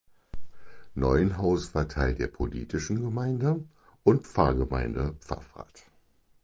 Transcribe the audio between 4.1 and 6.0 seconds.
Pfarrgemeinde Paffrath.